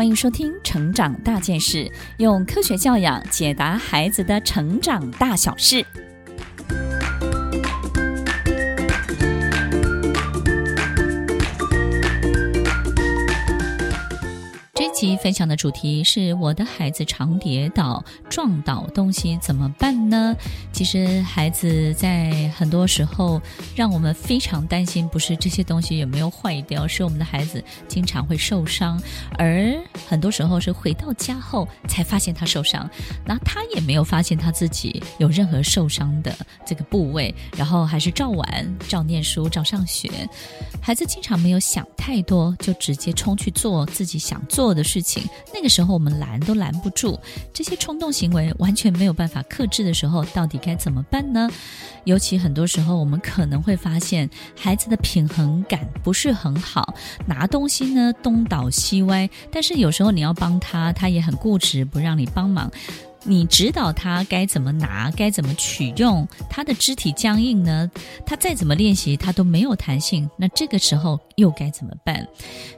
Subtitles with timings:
[0.00, 1.84] 欢迎收听《成长大件事》，
[2.16, 5.84] 用科学教养解答孩子的成长大小事。
[14.94, 20.34] 其分享的主题是我的孩子常跌倒，撞倒东西怎么办呢？
[20.72, 23.40] 其实孩子在很多时候
[23.74, 29.00] 让我们非常担心，不是这些东西有没有坏掉，是我们的孩子经常会受伤，
[29.36, 29.74] 而
[30.08, 32.88] 很多时候是回到家后才发现他受伤，
[33.24, 40.10] 那他也没有发现他自己有任何受伤的这个部位，然后还是照玩、照念书、照上学。
[40.80, 45.22] 孩子经常没有想太多，就直接冲去做自己想做的事情，
[45.54, 47.18] 那个时候我们拦都拦不住，
[47.52, 51.48] 这些冲动行为完全没有办法克制的时候，到底该怎么办呢？
[52.04, 56.94] 尤其很多时候，我们可能会发现孩子的平衡感不是很好，
[57.26, 62.70] 拿东西呢东倒西歪，但是有时候你要帮他，他也很固执，不让你帮忙。
[63.22, 67.90] 你指导他该怎么拿，该怎么取用，他的肢体僵硬呢？
[68.24, 70.28] 他再怎么练习，他都没有弹性。
[70.36, 72.26] 那这个时候又该怎么办？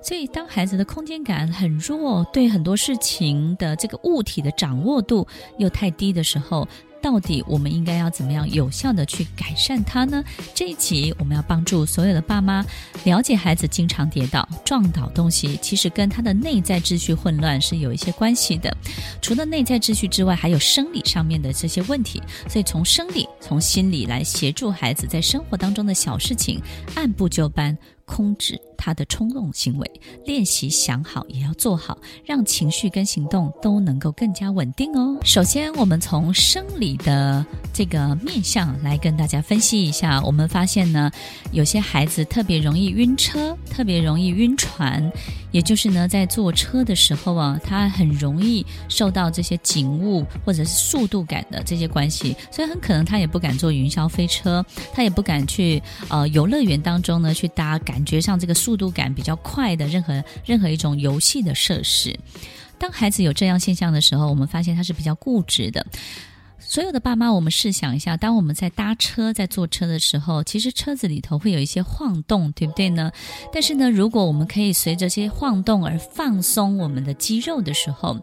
[0.03, 5.27] 所以，当孩子的空间感很弱，对很多事情的这个物体的掌握度
[5.59, 6.67] 又太低的时候，
[7.03, 10.23] 到底我们应该要怎么样有效地去改善它呢？
[10.55, 12.65] 这一集我们要帮助所有的爸妈
[13.05, 18.75] 了解孩子经常跌倒、撞倒东西，其实跟他的内在秩序混乱是有一些关系的。
[19.21, 22.23] 除了内在秩序之外，还有生理上面的这些问题。
[22.49, 26.63] 所以从生理、从心理来协助孩子在生活当中的小事情
[26.95, 27.77] 按部就班。
[28.15, 29.91] 控制他的冲动行为，
[30.27, 31.97] 练习想好也要做好，
[32.27, 35.17] 让情绪跟行动都能够更加稳定哦。
[35.25, 40.21] 首先，我们从生理的这个面相来跟大家分析一下。
[40.23, 41.11] 我们发现呢，
[41.53, 45.11] 有些孩子特别容易晕车，特别容易晕船，
[45.53, 62.19] 也就是呢，在坐车的时候啊，他很容易受到这些景物或者是速度感的这些关系，所以很可能他也不敢坐云霄飞车，他也不敢去呃游乐园当中呢去搭感觉上这个速度感比较快的任何任何一种游戏的设施，
[62.79, 65.87] 当孩子有这样现象的时候，我们发现他是比较固执的。
[66.65, 73.13] 所有的爸妈，我们试想一下，当我们在搭车、在坐车的时候，其实车子里头会有一些晃动，对不对呢？
[73.53, 78.19] 但是呢，如果我们可以随着这些晃动而放松我们的肌肉的时候，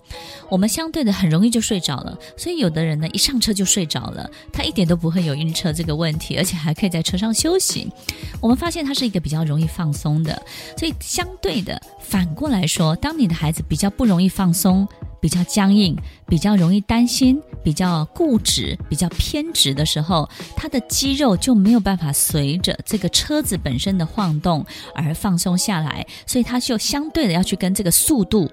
[0.50, 2.18] 我们相对的很容易就睡着了。
[2.36, 7.88] 所以有的人呢，一上车就睡着了，他一点都不会有晕车这个问题，而且还可以在车上休息。
[8.42, 10.42] 我们发现他是一个比较容易放松的。
[10.76, 14.88] 所以相对的，反过来说，当你的孩子比较不容易放松，
[15.20, 15.98] 比较僵硬，
[16.28, 24.66] 比较容易担心，比较固执，比较偏执的时候，他的肌肉就没有办法随着这个车子本身的晃动
[24.96, 28.50] 而放松下来，所以他就相对的要去跟这个速度、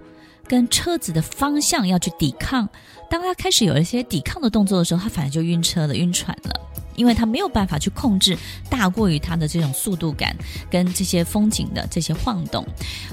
[0.46, 2.68] 跟车子的方向要去抵抗。
[3.08, 6.60] 当他开始有一些抵抗的动作的时候，他反而就晕车了、晕船了。
[6.96, 8.36] 因为他没有办法去控制
[8.68, 10.34] 大过于他的这种速度感
[10.70, 12.66] 跟这些风景的这些晃动，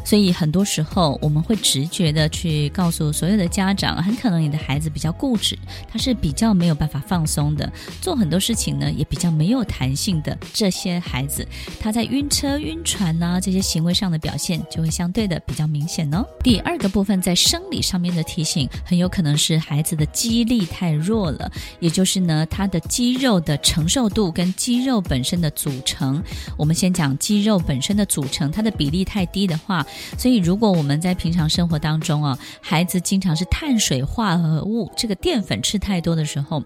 [0.04, 5.58] 所以很多时候我们会直觉的去告诉所有的家长，很可能你的孩子比较固执，
[5.88, 10.38] 他是比较没有办法放松的，做很多事情呢也比较没有弹性的。
[10.54, 11.48] 这些孩子
[11.80, 16.26] 他在晕车、晕船呐、这些行为上的表现就会相对的比较明显哦。
[16.44, 23.58] 第二个部分在生理上面的提醒，很有可能是孩子的肌力太弱了，也就是呢他的肌肉的。
[23.74, 26.22] 承受度跟肌肉本身的组成，
[26.56, 29.84] 我们先讲肌肉本身的组成，它的比例太低的话，
[30.16, 36.64] 所以如果我们在平常生活当中啊，孩子经常是碳水化合物这个淀粉吃太多的时候，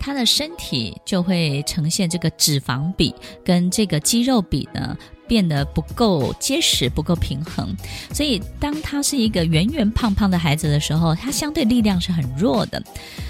[0.00, 4.98] 他的身体就会呈现这个脂肪比跟这个肌肉比呢
[5.30, 7.72] 变得不够结实，不够平衡，
[8.12, 12.82] 所以当他是一个圆圆胖胖的孩子的时候，他相对力量是很弱的。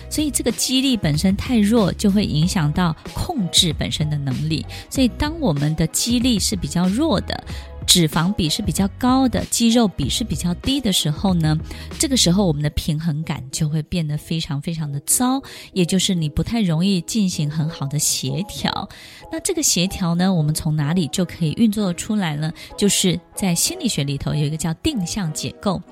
[0.09, 4.65] 所以这个肌力本身太弱，就会影响到控制本身的能力。
[4.89, 7.45] 所以当我们的肌力是比较弱的，
[7.91, 11.59] 脂肪比是比较高的，肌肉比是比较低的时候呢，
[11.99, 15.43] 这个时候我们的平衡感就会变得非常非常的糟，
[15.73, 18.89] 也就是你不太容易进行很好的协调。
[19.33, 22.53] 那这个协调呢，我们从哪里就可以运作出来呢？
[22.77, 25.83] 就是在心理学里头有一个叫定向解构。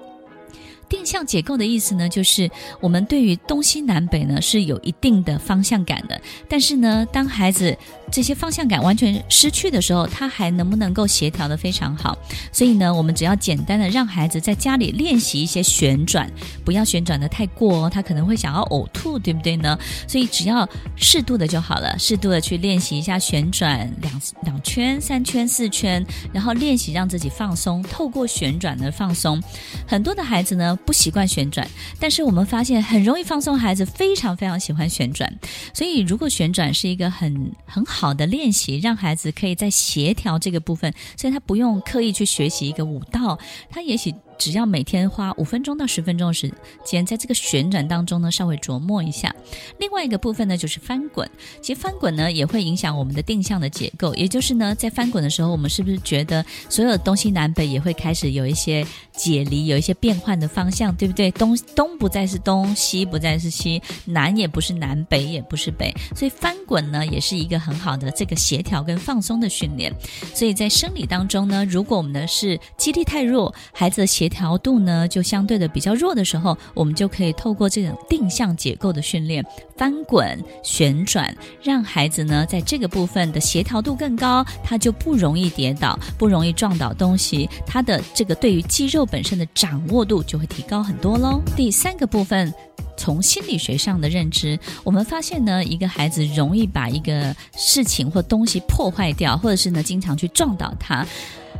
[0.88, 2.50] 定向解构的意思呢，就是
[2.80, 6.18] 我们对于东西南北呢是有一定的方向感的。
[6.48, 7.76] 但是呢，当孩子
[8.10, 12.16] 这些方向感完全失去的时候，他还能不能够协调得非常好？
[12.52, 16.30] 所以呢，我们只要简单的让孩子在家里练习一些旋转，
[16.64, 19.78] 不要旋转得太过哦，他可能会想要呕吐，对不对呢？
[20.06, 29.42] 所以只要适度的就好了，适度的去练习一下旋转两两圈、三圈、四圈，然后练习让自己放松，透过旋转的放松。
[29.86, 31.66] 很多的孩子呢不习惯旋转，
[31.98, 35.32] 但是我们发现很容易放松，孩子非常非常喜欢旋转。
[35.74, 43.36] 所以如果旋转是一个很很好好的练习，让孩子可以在协调这个部分，所以他不用刻意去学习一个舞蹈，
[43.68, 44.14] 他也许。
[44.38, 46.52] 只要每天花五分钟到十分钟的时
[46.84, 49.34] 间，在这个旋转当中呢，稍微琢磨一下。
[49.78, 51.28] 另外一个部分呢，就是翻滚。
[51.60, 54.14] 其实翻滚呢，也会影响我们的定向的结构。
[54.14, 61.30] 也就是呢，在翻滚的时候，我们是不是觉得所有东西南北也会开始有一些解离，有一些变换的方向，对不对？
[61.32, 65.92] 东东不再是东，西不再是西，南也不是南，北也不是北。
[66.14, 69.92] 所以翻滚呢，也是一个很好的这个协调跟放松的训练。
[70.34, 79.44] 所以在生理当中呢，如果我们的是肌力太弱，孩子的协调度呢就相对的比较弱的时候，我们就可以透过这种定向结构的训练，
[79.76, 91.40] 翻滚、旋转，让孩子呢在这个部分的协调度更高，他就不容易跌倒，不容易撞倒东西，他的这个对于肌肉本身的掌握度就会提高很多喽。
[91.56, 92.52] 第三个部分，
[92.96, 101.06] 从心理学上的认知，我们发现呢，一个孩子容易把一个事情或东西破坏掉，或者是呢经常去撞倒它。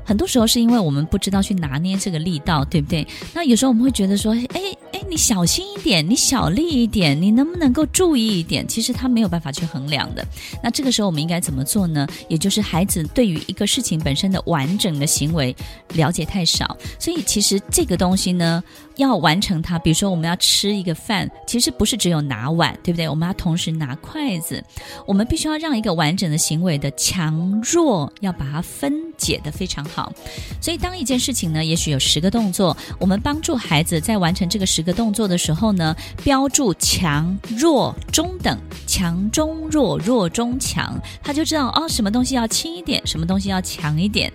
[0.09, 3.07] 很多时候是因为我们不知道去拿捏这个力道，对不对？
[3.35, 8.67] 那有时候我们会觉得说，哎哎，你小心一点，你小力一点，你能不能够注意一点？
[8.67, 10.27] 其实他没有办法去衡量的。
[10.65, 12.07] 那这个时候我们应该怎么做呢？
[12.27, 15.55] 也就是孩子对于一个事情本身的完整的行为
[15.93, 18.65] 了解太少，所以其实这个东西呢，
[18.99, 23.09] 要完成它，比如说我们要吃一个饭，其实不是只有拿碗，对不对？
[23.09, 24.63] 我们要同时拿筷子，
[25.07, 29.89] 我们必须要让一个完整的行为的强弱要把它分解得非常好。
[29.99, 30.13] 好，
[30.61, 38.57] 所以当一件事情呢，也许有十个动作，我们帮助孩子在完成这个十个动作的时候呢，标注强弱中等，
[38.87, 44.31] 强中弱，弱中强，他就知道哦，什么东西要轻一点，什么东西要强一点。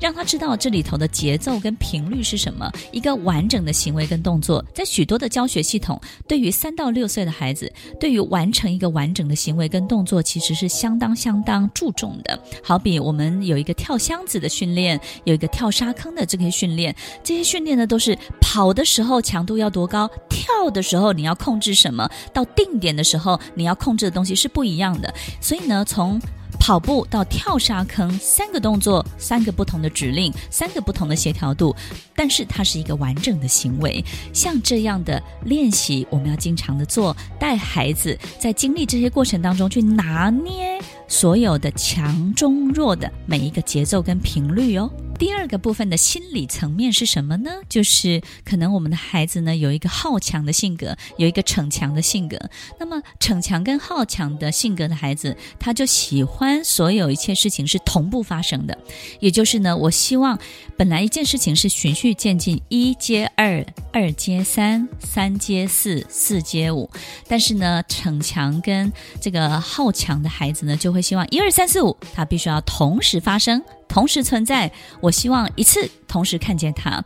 [0.00, 12.38] 让他知道这里头的节奏跟频率是什么，一个完整的行为跟动作，在许多的教学系统，对于三到六岁的孩子，对于完成一个完整的行为跟动作，其实是相当相当注重的。
[12.62, 25.12] 好比我们有一个跳箱子的训练，有一个跳沙坑的这个训练，这些训练呢，都是跑的时候强度要多高，跳的时候你要控制什么，到定点的时候你要控制的东西是不一样的。
[25.40, 26.20] 所以呢，从
[26.64, 31.76] 跑步到跳沙坑，三个动作，三个不同的指令，三个不同的协调度，
[32.16, 34.02] 但是它是一个完整的行为。
[34.32, 44.90] 像这样的练习，我们要经常的做，带孩子在经历这些过程当中去拿捏所有的强中弱的每一个节奏跟频率哦。
[45.18, 47.50] 第二个部分的心理层面是什么呢？
[47.68, 52.38] 就是可能我们的孩子呢有一个好强的性格，有一个逞强的性格。
[52.78, 58.76] 那么逞强跟好强的性格的孩子，他就喜欢所有一切事情是同步发生的。
[59.20, 60.38] 也就是呢，我希望
[60.76, 66.90] 本来一件事情是循序渐进，一接二，二接三，三接四，四接五。
[67.28, 73.62] 但是呢，逞强跟这个好强的孩子呢，就会希望一二三四五，他必须要同时发生。
[73.94, 77.00] 同时存在，我希望一次同时看见他。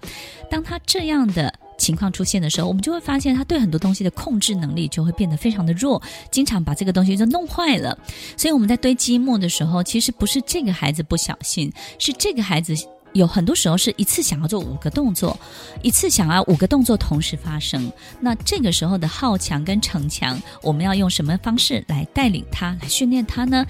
[0.50, 6.00] 当他这样的情况出现的时候，我们就会发现他对很多东西的控制能力就会变得非常的弱，
[6.30, 7.98] 经常把这个东西就弄坏了。
[8.38, 12.74] 所以我们在堆积木的时候，其实不是这个孩子不小心，是这个孩子
[13.12, 15.38] 有很多时候是一次想要做五个动作，
[15.82, 17.92] 一次想要五个动作同时发生。
[18.18, 23.66] 那这个时候的好强跟逞强，我们要用什么方式来带领他，来训练他呢？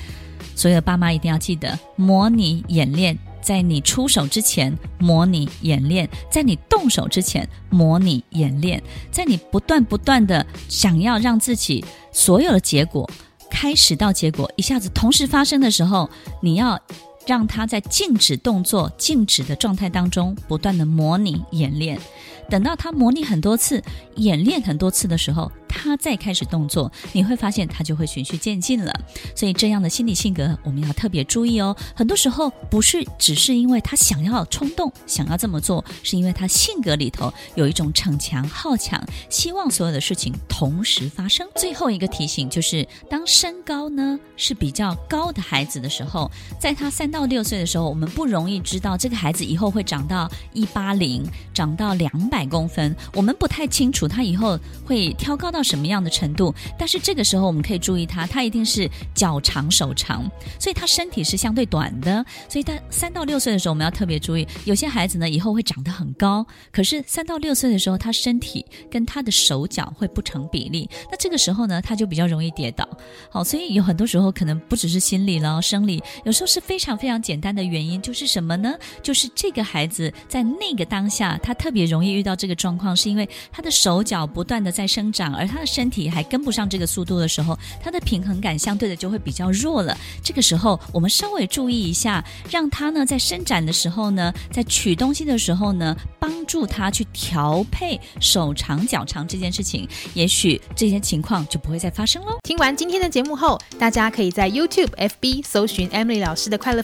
[0.59, 13.09] 所有爸妈一定要记得，模拟演练，在你出手之前模拟演练，在你动手之前模拟演练，在你不断不断的想要让自己所有的结果
[13.49, 16.11] 开始到结果一下子同时发生的时候，
[16.43, 16.81] 你要
[17.29, 22.01] 让他在静止动作、静止的状态当中不断的模拟演练，
[22.49, 23.85] 等到他模拟很多次、
[24.17, 25.53] 演练很多次的时候。
[25.71, 28.93] 他再开始动作，你会发现他就会循序渐进了。
[29.37, 31.77] 所以这样的心理性格，我们要特别注意哦。
[31.95, 41.47] 很多时候不是只是因为他想要冲动，想要这么做，是因为他性格里头有一种逞强好强，希望所有的事情同时发生。
[41.55, 54.57] 最后一个提醒就是，当身高呢是比较高的孩子的时候，在他三到到六岁的时候，我们不容易知道这个孩子以后会长到一八零，长到两百公分，我们不太清楚他以后
[54.87, 55.49] 会挑高。
[55.49, 72.87] 到什么样的程度，但是这个时候我们可以注意他，他一定是脚长手长，所以他身体是相对短的，所以他三到六岁的时候我们要特别注意，有些孩子呢以后会长得很高，可是三到六岁的时候他身体跟他的手脚会不成比例，那这个时候呢他就比较容易跌倒。
[73.31, 78.75] 好，所以有很多时候可能不只是心理了，生理有时候是非常非常简单的原因，就是什么呢？
[79.03, 89.97] 就是这个孩子在那个当下他特别容易遇到这个状况，是因为他的手脚不断的在生长，而他的身体还跟不上这个速度的时候，他的平衡感相对的就会比较弱了。
[90.23, 102.39] 这个时候我们稍微注意一下，让他呢在伸展的时候呢，在取东西的时候呢，帮助他去调配手长脚长这件事情，也许这些情况就不会再发生喽。
[102.43, 106.83] 听完今天的节目后，大家可以在 YouTube、FB 搜寻 Emily 老师的快乐